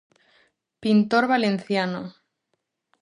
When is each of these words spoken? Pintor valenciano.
Pintor 0.83 1.23
valenciano. 1.31 2.01